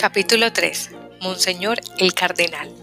[0.00, 0.92] Capítulo 3.
[1.20, 2.74] Monseñor el Cardenal.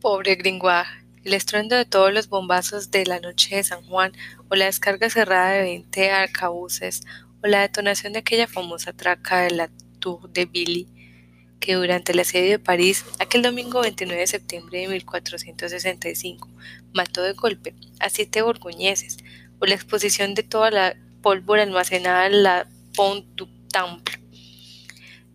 [0.00, 0.88] Pobre Gringoire,
[1.22, 4.10] el estruendo de todos los bombazos de la noche de San Juan,
[4.48, 7.02] o la descarga cerrada de 20 arcabuces,
[7.40, 9.70] o la detonación de aquella famosa traca de la
[10.00, 10.88] Tour de Billy,
[11.60, 16.48] que durante el asedio de París, aquel domingo 29 de septiembre de 1465,
[16.92, 19.18] mató de golpe a siete borgoñeses,
[19.60, 22.66] o la exposición de toda la pólvora almacenada en la
[22.98, 24.18] Pont du Temple.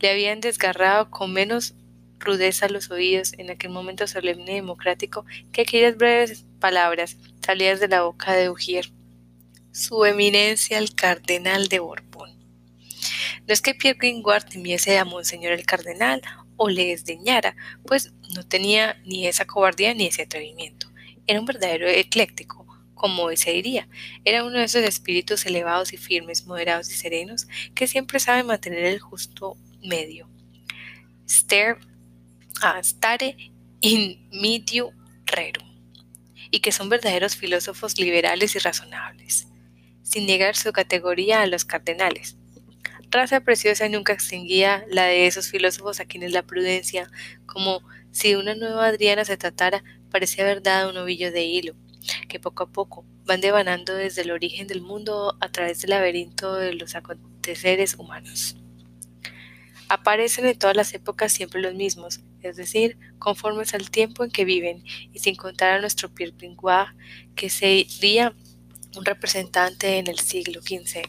[0.01, 1.75] Le habían desgarrado con menos
[2.19, 7.87] rudeza los oídos en aquel momento solemne y democrático que aquellas breves palabras salidas de
[7.87, 8.91] la boca de Ujier.
[9.71, 12.37] Su eminencia el cardenal de Borbón.
[13.47, 16.21] No es que Pierre Gringoire temiese a Monseñor el cardenal
[16.57, 17.55] o le desdeñara,
[17.87, 20.87] pues no tenía ni esa cobardía ni ese atrevimiento.
[21.27, 22.62] Era un verdadero ecléctico,
[23.03, 23.89] como se diría,
[24.23, 28.85] era uno de esos espíritus elevados y firmes, moderados y serenos, que siempre saben mantener
[28.85, 30.29] el justo medio.
[31.29, 31.79] Stare,
[32.61, 33.35] ah, stare
[33.81, 34.93] in medio
[35.25, 35.67] rerum,
[36.49, 39.49] y que son verdaderos filósofos liberales y razonables,
[40.01, 42.37] sin negar su categoría a los cardenales.
[43.11, 47.11] Raza preciosa nunca extinguía la de esos filósofos a quienes la prudencia,
[47.47, 51.75] como si una nueva Adriana se tratara, parecía haber dado un ovillo de hilo
[52.27, 56.55] que poco a poco van devanando desde el origen del mundo a través del laberinto
[56.55, 58.57] de los aconteceres humanos.
[59.89, 64.45] Aparecen en todas las épocas siempre los mismos, es decir, conformes al tiempo en que
[64.45, 66.91] viven, y sin contar a nuestro Pierre Gringoire,
[67.35, 68.35] que sería
[68.95, 71.03] un representante en el siglo XV.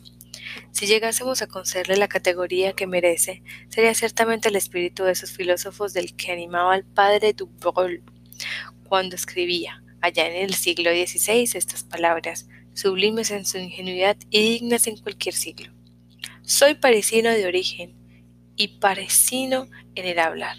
[0.73, 5.93] Si llegásemos a concederle la categoría que merece, sería ciertamente el espíritu de esos filósofos
[5.93, 8.03] del que animaba al padre Dubrul
[8.85, 14.87] cuando escribía allá en el siglo XVI estas palabras, sublimes en su ingenuidad y dignas
[14.87, 15.73] en cualquier siglo.
[16.43, 17.95] Soy parisino de origen
[18.55, 20.59] y parisino en el hablar,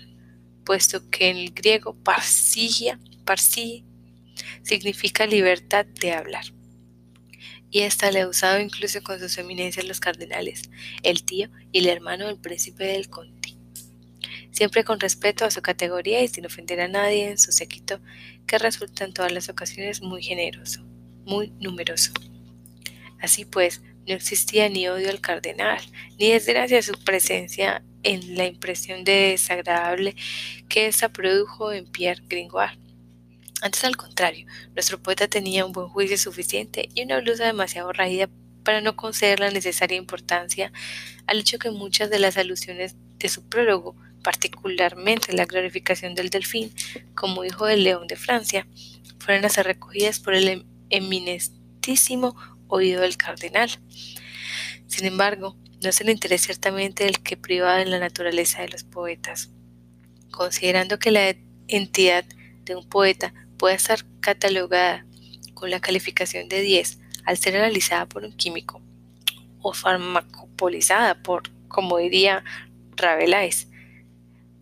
[0.66, 3.86] puesto que en el griego parsigia, parsi,
[4.64, 6.46] significa libertad de hablar.
[7.70, 10.72] Y esta le ha usado incluso con sus eminencias los cardenales,
[11.04, 13.45] el tío y el hermano del príncipe del conde
[14.56, 18.00] siempre con respeto a su categoría y sin ofender a nadie en su séquito,
[18.48, 20.82] que resulta en todas las ocasiones muy generoso,
[21.26, 22.14] muy numeroso.
[23.20, 25.82] Así pues, no existía ni odio al cardenal,
[26.18, 30.16] ni desgracia su presencia en la impresión de desagradable
[30.70, 32.80] que esa produjo en Pierre Gringoire.
[33.62, 38.30] Antes al contrario, nuestro poeta tenía un buen juicio suficiente y una blusa demasiado raída
[38.64, 40.72] para no conceder la necesaria importancia
[41.28, 46.74] al hecho que muchas de las alusiones de su prólogo particularmente la glorificación del delfín
[47.14, 48.66] como hijo del león de Francia,
[49.20, 52.36] fueron a ser recogidas por el em-, eminentísimo
[52.68, 53.70] oído del cardenal.
[54.88, 58.84] Sin embargo, no es el interés ciertamente el que priva de la naturaleza de los
[58.84, 59.52] poetas.
[60.32, 61.36] Considerando que la
[61.68, 62.26] entidad
[62.64, 65.06] de un poeta puede estar catalogada
[65.54, 68.82] con la calificación de 10 al ser analizada por un químico
[69.62, 72.44] o farmacopolizada por, como diría
[72.96, 73.68] Rabelais,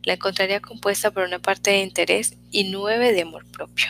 [0.04, 3.88] la encontraría compuesta por una parte de interés y nueve de amor propio.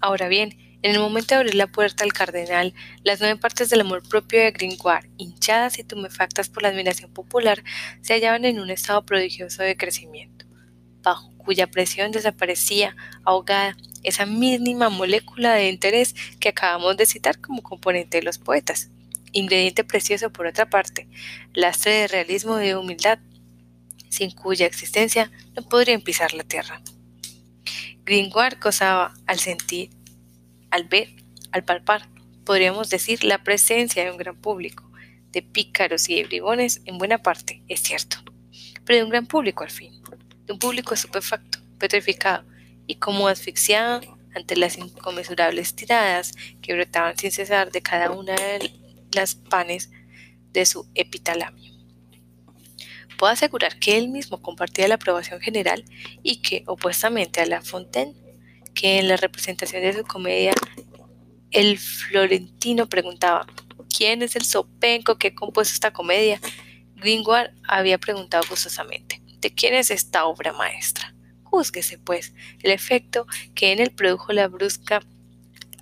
[0.00, 3.82] Ahora bien, en el momento de abrir la puerta al cardenal, las nueve partes del
[3.82, 7.62] amor propio de Gringoire, hinchadas y tumefactas por la admiración popular,
[8.00, 10.46] se hallaban en un estado prodigioso de crecimiento,
[11.02, 17.62] bajo cuya presión desaparecía, ahogada, esa mínima molécula de interés que acabamos de citar como
[17.62, 18.90] componente de los poetas.
[19.32, 21.08] Ingrediente precioso, por otra parte,
[21.52, 23.18] lastre de realismo y de humildad,
[24.10, 26.82] sin cuya existencia no podrían pisar la tierra.
[28.04, 29.90] Gringoire gozaba al sentir,
[30.70, 31.08] al ver,
[31.52, 32.08] al palpar,
[32.44, 34.90] podríamos decir, la presencia de un gran público,
[35.32, 38.18] de pícaros y de bribones en buena parte, es cierto,
[38.84, 40.02] pero de un gran público al fin,
[40.46, 42.44] de un público estupefacto, petrificado
[42.86, 48.72] y como asfixiado ante las inconmensurables tiradas que brotaban sin cesar de cada una de
[49.12, 49.90] las panes
[50.52, 51.79] de su epitalamio
[53.20, 55.84] puedo asegurar que él mismo compartía la aprobación general
[56.22, 58.14] y que, opuestamente a La Fontaine,
[58.72, 60.54] que en la representación de su comedia
[61.50, 63.46] el florentino preguntaba
[63.94, 66.40] ¿Quién es el sopenco que ha compuesto esta comedia?
[66.96, 71.14] Gringoire había preguntado gustosamente ¿De quién es esta obra maestra?
[71.42, 72.32] Júzguese, pues,
[72.62, 75.02] el efecto que en él produjo la brusca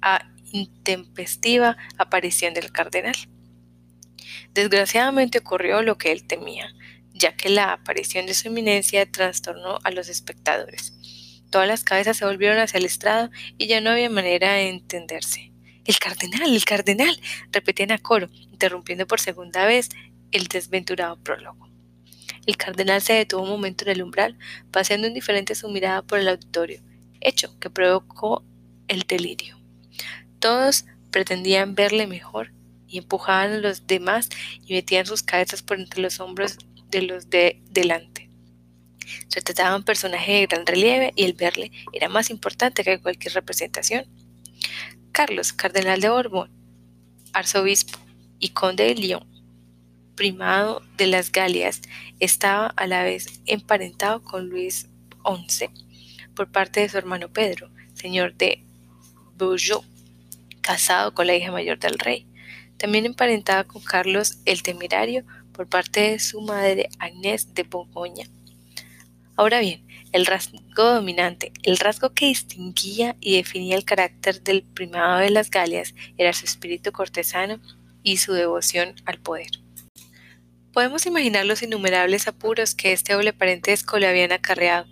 [0.02, 3.14] a intempestiva aparición del cardenal.
[4.54, 6.74] Desgraciadamente ocurrió lo que él temía
[7.18, 10.94] ya que la aparición de su eminencia trastornó a los espectadores.
[11.50, 15.50] Todas las cabezas se volvieron hacia el estrado y ya no había manera de entenderse.
[15.84, 17.20] El cardenal, el cardenal,
[17.50, 19.88] repetían a coro, interrumpiendo por segunda vez
[20.30, 21.68] el desventurado prólogo.
[22.46, 24.38] El cardenal se detuvo un momento en el umbral,
[24.70, 26.82] paseando indiferente su mirada por el auditorio,
[27.20, 28.44] hecho que provocó
[28.86, 29.58] el delirio.
[30.38, 32.52] Todos pretendían verle mejor
[32.86, 34.28] y empujaban a los demás
[34.64, 36.58] y metían sus cabezas por entre los hombros
[36.90, 38.28] de los de delante.
[39.28, 43.00] Se trataba de un personaje de gran relieve y el verle era más importante que
[43.00, 44.06] cualquier representación.
[45.12, 46.50] Carlos, cardenal de Borbón,
[47.32, 47.98] arzobispo
[48.38, 49.26] y conde de Lyon,
[50.14, 51.82] primado de las Galias,
[52.20, 54.88] estaba a la vez emparentado con Luis
[55.24, 55.70] XI
[56.34, 58.64] por parte de su hermano Pedro, señor de
[59.36, 59.82] Beaujeu,
[60.60, 62.26] casado con la hija mayor del rey.
[62.76, 65.24] También emparentaba con Carlos el Temerario
[65.58, 68.28] por parte de su madre Agnès de Borgoña.
[69.34, 75.18] Ahora bien, el rasgo dominante, el rasgo que distinguía y definía el carácter del primado
[75.18, 77.60] de las Galias era su espíritu cortesano
[78.04, 79.50] y su devoción al poder.
[80.72, 84.86] Podemos imaginar los innumerables apuros que este doble parentesco le habían acarreado.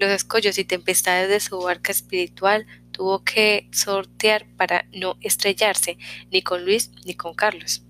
[0.00, 5.96] Los escollos y tempestades de su barca espiritual tuvo que sortear para no estrellarse
[6.32, 7.84] ni con Luis ni con Carlos.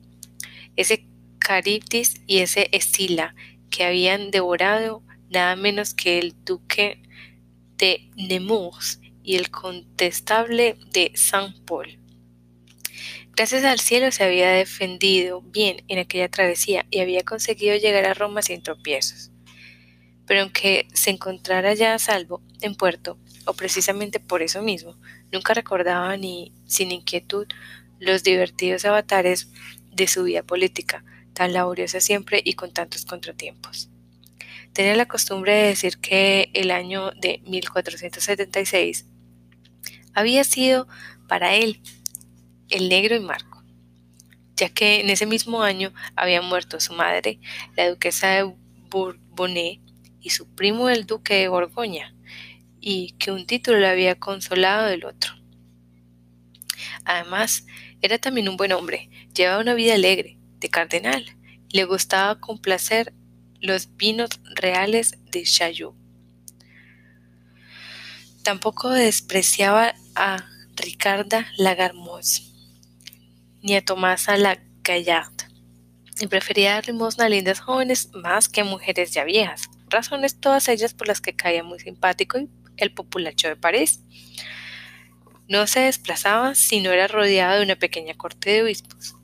[0.76, 1.06] Ese
[1.46, 3.36] Caribdis y ese Estila
[3.70, 7.00] que habían devorado nada menos que el duque
[7.78, 12.00] de Nemours y el contestable de Saint-Paul.
[13.36, 18.14] Gracias al cielo se había defendido bien en aquella travesía y había conseguido llegar a
[18.14, 19.30] Roma sin tropiezos.
[20.26, 24.96] Pero aunque se encontrara ya a salvo en puerto, o precisamente por eso mismo,
[25.30, 27.46] nunca recordaba ni sin inquietud
[28.00, 29.48] los divertidos avatares
[29.92, 31.04] de su vida política,
[31.36, 33.90] tan laboriosa siempre y con tantos contratiempos.
[34.72, 39.04] Tenía la costumbre de decir que el año de 1476
[40.14, 40.88] había sido
[41.28, 41.82] para él
[42.70, 43.62] el negro y Marco,
[44.56, 47.38] ya que en ese mismo año había muerto su madre,
[47.76, 48.54] la duquesa de
[48.88, 49.80] Bourbonnais,
[50.22, 52.14] y su primo el duque de Borgoña,
[52.80, 55.34] y que un título le había consolado del otro.
[57.04, 57.66] Además,
[58.00, 61.24] era también un buen hombre, llevaba una vida alegre, de cardenal,
[61.70, 63.12] le gustaba complacer
[63.60, 65.94] los vinos reales de Chaillot.
[68.42, 72.52] Tampoco despreciaba a Ricarda Lagarmos,
[73.62, 75.32] ni a Tomasa la Gallard,
[76.20, 80.68] y prefería dar limosna a lindas jóvenes más que a mujeres ya viejas, razones todas
[80.68, 82.38] ellas por las que caía muy simpático
[82.76, 84.00] el populacho de París.
[85.48, 89.16] No se desplazaba si no era rodeado de una pequeña corte de obispos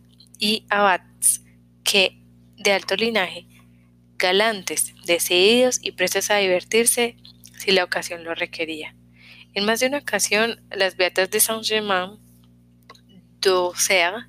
[0.42, 1.40] y abats
[1.84, 2.20] que,
[2.56, 3.46] de alto linaje,
[4.18, 7.16] galantes, decididos y prestos a divertirse
[7.56, 8.96] si la ocasión lo requería.
[9.54, 12.18] En más de una ocasión, las beatas de Saint-Germain
[13.40, 14.26] d'Auxerre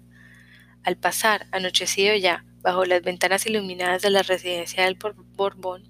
[0.84, 5.00] al pasar, anochecido ya, bajo las ventanas iluminadas de la residencia del
[5.36, 5.82] Borbón,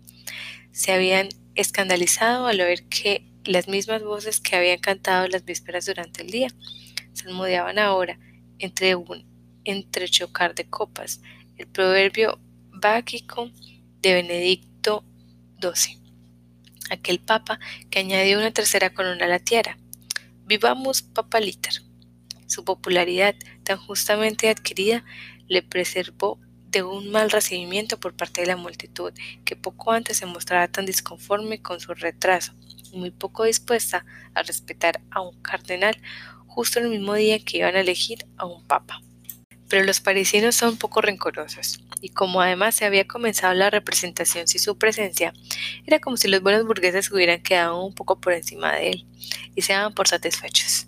[0.72, 6.22] se habían escandalizado al oír que las mismas voces que habían cantado las vísperas durante
[6.22, 6.48] el día
[7.12, 8.18] salmodiaban ahora
[8.58, 9.33] entre un
[9.66, 11.22] entrechocar de copas,
[11.58, 12.40] el proverbio
[12.72, 13.52] báquico
[14.02, 15.04] de Benedicto
[15.62, 15.98] XII,
[16.90, 19.78] aquel papa que añadió una tercera corona a la tierra.
[20.46, 21.82] Vivamos papaliter.
[22.48, 25.04] Su popularidad, tan justamente adquirida,
[25.48, 26.40] le preservó
[26.70, 29.14] de un mal recibimiento por parte de la multitud,
[29.46, 32.54] que poco antes se mostraba tan disconforme con su retraso
[32.92, 35.96] y muy poco dispuesta a respetar a un cardenal
[36.48, 39.02] justo el mismo día que iban a elegir a un papa.
[39.74, 44.62] Pero los parisinos son poco rencorosos, y como además se había comenzado la representación sin
[44.62, 45.34] su presencia,
[45.88, 49.08] era como si los buenos burgueses hubieran quedado un poco por encima de él,
[49.56, 50.86] y se daban por satisfechos.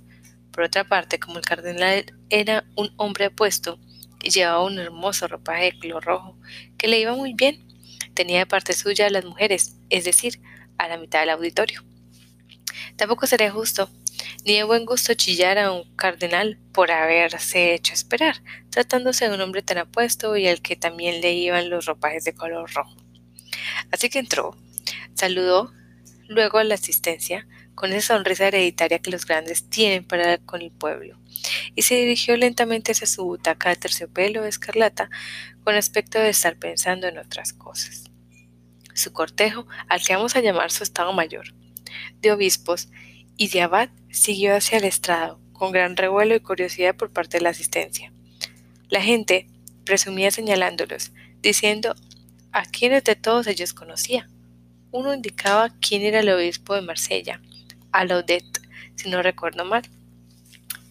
[0.51, 3.79] Por otra parte, como el cardenal era un hombre apuesto
[4.21, 6.37] y llevaba un hermoso ropaje de color rojo
[6.77, 7.67] que le iba muy bien,
[8.13, 10.39] tenía de parte suya a las mujeres, es decir,
[10.77, 11.83] a la mitad del auditorio.
[12.97, 13.89] Tampoco sería justo
[14.43, 19.41] ni de buen gusto chillar a un cardenal por haberse hecho esperar, tratándose de un
[19.41, 22.95] hombre tan apuesto y al que también le iban los ropajes de color rojo.
[23.91, 24.57] Así que entró,
[25.13, 25.71] saludó
[26.27, 30.71] luego a la asistencia, con esa sonrisa hereditaria que los grandes tienen para con el
[30.71, 31.19] pueblo,
[31.75, 35.09] y se dirigió lentamente hacia su butaca de terciopelo escarlata
[35.63, 38.05] con aspecto de estar pensando en otras cosas.
[38.93, 41.53] Su cortejo, al que vamos a llamar su Estado Mayor,
[42.21, 42.87] de obispos
[43.37, 47.43] y de abad, siguió hacia el estrado, con gran revuelo y curiosidad por parte de
[47.43, 48.11] la asistencia.
[48.89, 49.47] La gente
[49.83, 51.11] presumía señalándolos,
[51.41, 51.95] diciendo
[52.51, 54.29] a quiénes de todos ellos conocía.
[54.91, 57.41] Uno indicaba quién era el obispo de Marsella,
[57.91, 58.45] a Laudet,
[58.95, 59.83] si no recuerdo mal.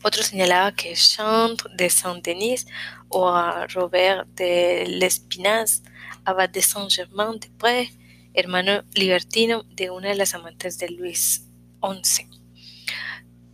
[0.03, 2.67] Otro señalaba que Chantre de Saint-Denis
[3.09, 5.83] o a Robert de Lespinasse,
[6.27, 7.91] abad de Saint-Germain-de-Prés,
[8.35, 11.44] hermano libertino de una de las amantes de Luis
[11.93, 12.29] XI.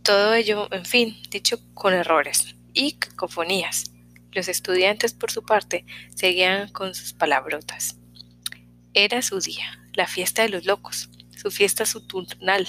[0.03, 3.91] Todo ello, en fin, dicho con errores y cacofonías.
[4.31, 5.85] Los estudiantes, por su parte,
[6.15, 7.97] seguían con sus palabrotas.
[8.93, 12.67] Era su día, la fiesta de los locos, su fiesta saturnal,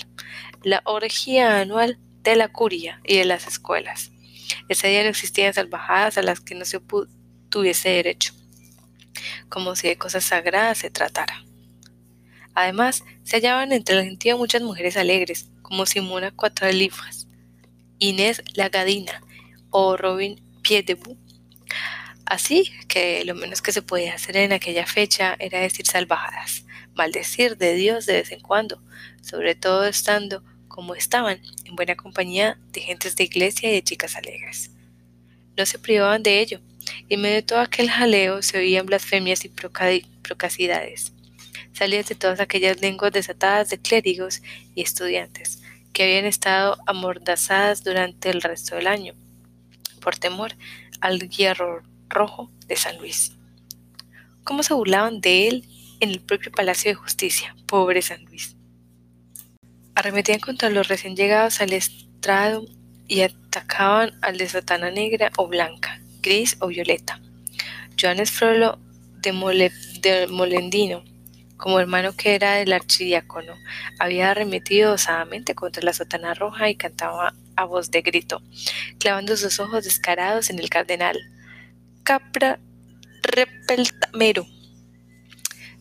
[0.62, 4.12] la orgía anual de la curia y de las escuelas.
[4.68, 6.80] Ese día no existían salvajadas a las que no se
[7.48, 8.34] tuviese derecho,
[9.48, 11.44] como si de cosas sagradas se tratara.
[12.54, 17.28] Además, se hallaban entre la gentío muchas mujeres alegres, como Simona Cuatro-Livras,
[17.98, 19.22] Inés Lagadina
[19.70, 21.16] o Robin Piedebou.
[22.26, 27.56] Así que lo menos que se podía hacer en aquella fecha era decir salvajadas, maldecir
[27.56, 28.82] de Dios de vez en cuando,
[29.22, 34.16] sobre todo estando, como estaban, en buena compañía de gentes de iglesia y de chicas
[34.16, 34.70] alegres.
[35.56, 36.60] No se privaban de ello,
[37.08, 41.12] y en medio de todo aquel jaleo se oían blasfemias y procacidades
[41.72, 44.42] salían de todas aquellas lenguas desatadas de clérigos
[44.74, 45.62] y estudiantes
[45.92, 49.14] que habían estado amordazadas durante el resto del año,
[50.00, 50.54] por temor
[51.00, 53.32] al hierro rojo de San Luis.
[54.44, 55.64] ¿Cómo se burlaban de él
[56.00, 58.56] en el propio Palacio de Justicia, pobre San Luis?
[59.94, 62.64] Arremetían contra los recién llegados al estrado
[63.06, 67.20] y atacaban al de Satana Negra o Blanca, Gris o Violeta.
[68.00, 68.78] Joanes Frollo
[69.20, 71.04] de, de Molendino
[71.62, 73.54] como hermano que era del archidiácono,
[74.00, 78.42] había arremetido osadamente contra la sotana roja y cantaba a voz de grito,
[78.98, 81.16] clavando sus ojos descarados en el cardenal.
[82.02, 82.58] Capra
[83.22, 84.44] repeltamero.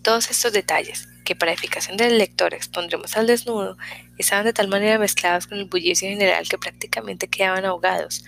[0.04, 3.76] Todos estos detalles, que para edificación del lector expondremos al desnudo,
[4.20, 8.24] estaban de tal manera mezclados con el bullicio general que prácticamente quedaban ahogados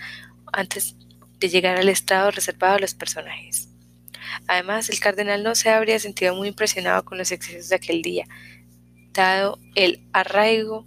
[0.52, 0.96] antes
[1.38, 3.68] de llegar al estado reservado a los personajes.
[4.46, 8.26] Además, el cardenal no se habría sentido muy impresionado con los excesos de aquel día,
[9.12, 10.86] dado el arraigo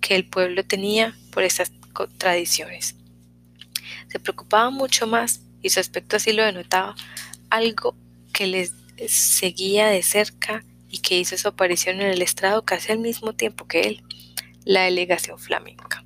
[0.00, 1.72] que el pueblo tenía por esas
[2.18, 2.96] tradiciones.
[4.08, 6.94] Se preocupaba mucho más, y su aspecto así lo denotaba,
[7.50, 7.94] algo
[8.32, 8.72] que les
[9.08, 13.66] seguía de cerca y que hizo su aparición en el estrado casi al mismo tiempo
[13.66, 14.02] que él,
[14.64, 16.04] la delegación flamenca.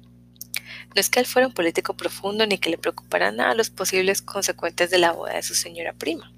[0.95, 4.23] No es que él fuera un político profundo ni que le preocuparan nada los posibles
[4.23, 6.34] consecuentes de la boda de su señora prima.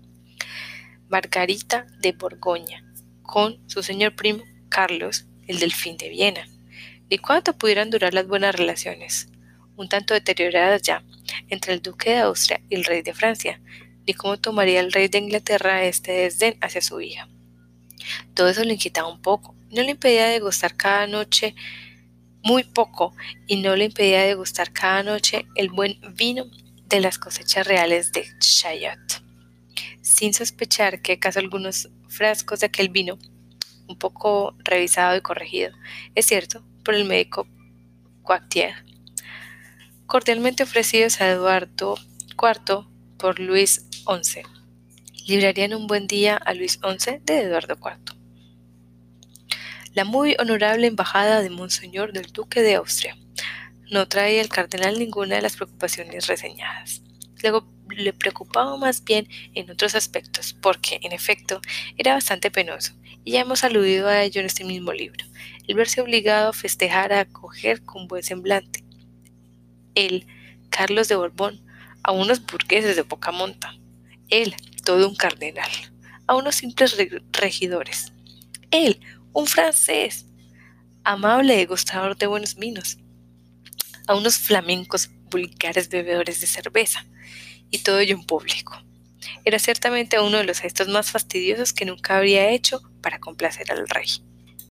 [1.08, 2.84] Margarita de Borgoña,
[3.22, 6.48] con su señor primo Carlos, el delfín de Viena.
[7.08, 9.28] ¿Y cuánto pudieran durar las buenas relaciones,
[9.76, 11.04] un tanto deterioradas ya,
[11.48, 13.60] entre el duque de Austria y el rey de Francia?
[14.06, 17.28] ni cómo tomaría el rey de Inglaterra este desdén hacia su hija?
[18.34, 21.54] Todo eso le inquietaba un poco, no le impedía degustar cada noche
[22.42, 23.14] muy poco
[23.46, 26.46] y no le impedía degustar cada noche el buen vino
[26.88, 29.25] de las cosechas reales de Chayot
[30.06, 33.18] sin sospechar que acaso algunos frascos de aquel vino,
[33.88, 35.72] un poco revisado y corregido,
[36.14, 37.48] es cierto, por el médico
[38.22, 38.84] Coictier,
[40.06, 41.96] cordialmente ofrecidos a Eduardo
[42.40, 42.86] IV
[43.18, 44.42] por Luis XI,
[45.26, 48.16] librarían un buen día a Luis XI de Eduardo IV.
[49.92, 53.16] La muy honorable embajada de Monseñor del Duque de Austria
[53.90, 57.02] no trae al cardenal ninguna de las preocupaciones reseñadas.
[57.42, 61.60] Luego le preocupaba más bien en otros aspectos, porque, en efecto,
[61.96, 62.92] era bastante penoso,
[63.24, 65.24] y ya hemos aludido a ello en este mismo libro,
[65.66, 68.84] el verse obligado a festejar a acoger con buen semblante.
[69.94, 70.26] Él,
[70.70, 71.60] Carlos de Borbón,
[72.02, 73.74] a unos burgueses de poca monta.
[74.28, 75.70] Él, todo un cardenal,
[76.26, 76.96] a unos simples
[77.32, 78.12] regidores.
[78.70, 79.00] Él,
[79.32, 80.26] un francés,
[81.02, 82.98] amable y gustador de buenos vinos,
[84.06, 87.04] a unos flamencos vulgares bebedores de cerveza,
[87.70, 88.82] y todo ello en público.
[89.44, 93.88] Era ciertamente uno de los gestos más fastidiosos que nunca habría hecho para complacer al
[93.88, 94.08] rey.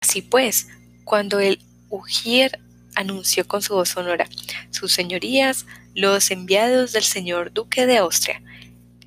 [0.00, 0.68] Así pues,
[1.04, 1.60] cuando el
[1.90, 2.60] Ujier
[2.94, 4.28] anunció con su voz sonora,
[4.70, 8.42] sus señorías, los enviados del señor duque de Austria,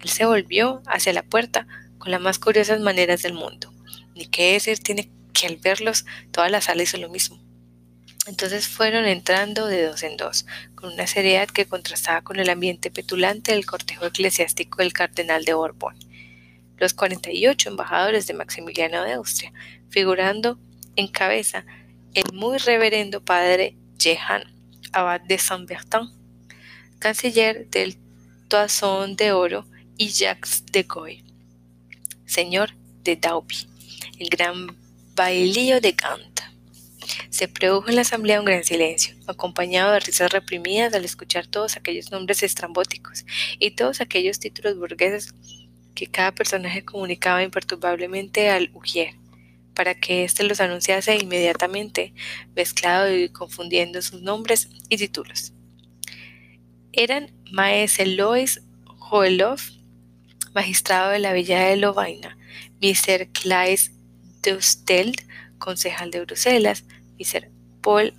[0.01, 1.67] él se volvió hacia la puerta
[1.97, 3.73] con las más curiosas maneras del mundo.
[4.15, 7.39] Ni qué decir tiene que al verlos toda la sala hizo lo mismo.
[8.27, 12.91] Entonces fueron entrando de dos en dos, con una seriedad que contrastaba con el ambiente
[12.91, 15.95] petulante del cortejo eclesiástico del cardenal de Borbón.
[16.77, 19.53] Los 48 embajadores de Maximiliano de Austria,
[19.89, 20.59] figurando
[20.97, 21.65] en cabeza
[22.13, 24.43] el muy reverendo padre Jehan,
[24.91, 26.11] abad de Saint-Bertin,
[26.99, 27.97] canciller del
[28.49, 29.65] Toison de Oro,
[29.97, 31.23] y Jacques de Goy,
[32.25, 32.71] señor
[33.03, 33.67] de Dauby,
[34.19, 34.77] el gran
[35.15, 36.36] bailío de Gand
[37.29, 41.77] Se produjo en la asamblea un gran silencio, acompañado de risas reprimidas al escuchar todos
[41.77, 43.25] aquellos nombres estrambóticos
[43.59, 45.33] y todos aquellos títulos burgueses
[45.95, 49.15] que cada personaje comunicaba imperturbablemente al ujier,
[49.73, 52.13] para que éste los anunciase inmediatamente,
[52.55, 55.53] mezclado y confundiendo sus nombres y títulos.
[56.93, 59.59] Eran Maese Lois Joelov,
[60.53, 62.37] magistrado de la villa de Lovaina,
[62.81, 63.27] Mr.
[63.31, 63.91] Claes
[64.41, 65.15] de
[65.57, 66.85] concejal de Bruselas,
[67.19, 67.49] Mr.
[67.81, 68.13] Paul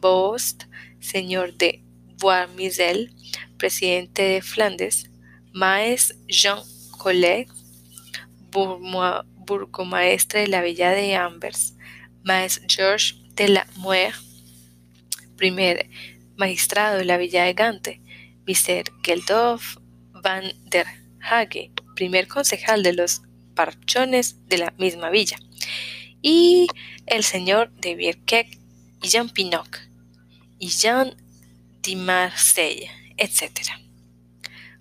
[0.00, 0.64] Bost,
[1.00, 1.82] señor de
[2.18, 3.14] Boismisel,
[3.56, 5.10] presidente de Flandes,
[5.52, 6.62] Maes Jean
[6.98, 7.48] Collet,
[8.50, 11.74] burgomaestre de la villa de Ambers,
[12.22, 14.14] Maes Georges de la Muer,
[15.36, 15.88] primer
[16.36, 18.00] magistrado de la villa de Gante,
[18.46, 18.84] Mr.
[19.02, 19.76] Geldof
[20.12, 20.86] van der
[21.20, 23.22] Hage, primer concejal de los
[23.54, 25.38] parchones de la misma villa,
[26.22, 26.68] y
[27.06, 28.58] el señor de Birkek
[29.02, 29.80] y Jean Pinoc
[30.58, 31.16] y Jean
[31.82, 33.50] de Marseille, etc.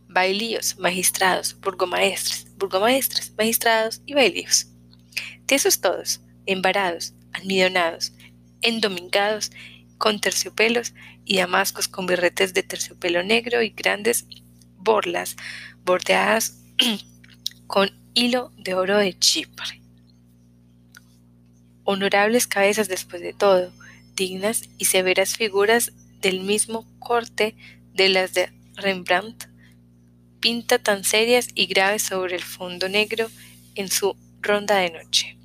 [0.07, 4.67] Bailíos, magistrados, burgomaestres, burgomaestres, magistrados y bailíos.
[5.47, 8.13] Tiesos todos, embarados, almidonados,
[8.61, 9.51] endomingados,
[9.97, 10.93] con terciopelos
[11.25, 14.25] y damascos con birretes de terciopelo negro y grandes
[14.77, 15.35] borlas
[15.85, 16.57] bordeadas
[17.67, 19.80] con hilo de oro de Chipre.
[21.91, 23.73] Honorables cabezas después de todo,
[24.15, 27.53] dignas y severas figuras del mismo corte
[27.93, 29.49] de las de Rembrandt,
[30.39, 33.27] pinta tan serias y graves sobre el fondo negro
[33.75, 35.37] en su ronda de noche.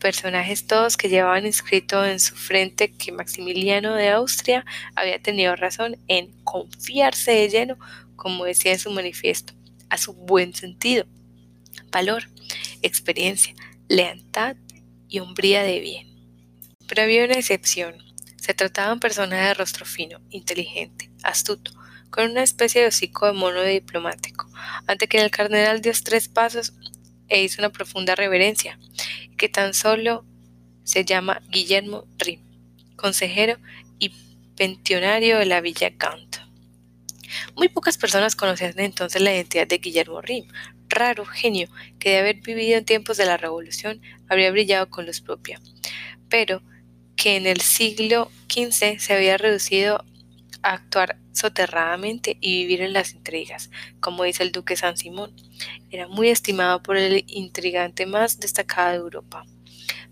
[0.00, 5.96] Personajes todos que llevaban inscrito en su frente que Maximiliano de Austria había tenido razón
[6.08, 7.78] en confiarse de lleno,
[8.16, 9.54] como decía en su manifiesto,
[9.88, 11.06] a su buen sentido,
[11.90, 12.28] valor,
[12.82, 13.54] experiencia,
[13.88, 14.56] lealtad
[15.22, 16.08] y de bien.
[16.88, 17.96] Pero había una excepción.
[18.36, 21.72] Se trataba de un personaje de rostro fino, inteligente, astuto,
[22.10, 24.48] con una especie de hocico de mono diplomático,
[24.86, 26.74] ante quien el cardenal dio tres pasos
[27.28, 28.78] e hizo una profunda reverencia,
[29.36, 30.24] que tan solo
[30.82, 32.40] se llama Guillermo Rim,
[32.96, 33.58] consejero
[33.98, 34.12] y
[34.56, 36.36] pensionario de la Villa Gant.
[37.56, 40.46] Muy pocas personas conocían entonces la identidad de Guillermo Rim,
[40.94, 45.20] raro genio que de haber vivido en tiempos de la Revolución habría brillado con luz
[45.20, 45.60] propia,
[46.28, 46.62] pero
[47.16, 50.04] que en el siglo XV se había reducido
[50.62, 55.34] a actuar soterradamente y vivir en las intrigas, como dice el duque San Simón.
[55.90, 59.44] Era muy estimado por el intrigante más destacado de Europa.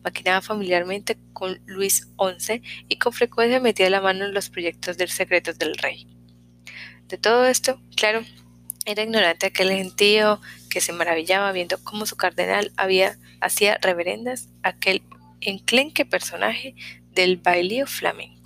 [0.05, 5.07] Maquinaba familiarmente con Luis XI y con frecuencia metía la mano en los proyectos de
[5.07, 6.07] secretos del rey.
[7.09, 8.23] De todo esto, claro,
[8.85, 10.41] era ignorante aquel gentío
[10.73, 15.03] que se maravillaba viendo cómo su cardenal había hacía reverendas aquel
[15.43, 16.75] enclenque personaje
[17.11, 18.42] del bailío flamenco.